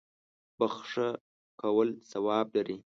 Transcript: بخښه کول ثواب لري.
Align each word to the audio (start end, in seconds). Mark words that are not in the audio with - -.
بخښه 0.57 1.07
کول 1.61 1.89
ثواب 2.11 2.47
لري. 2.57 2.77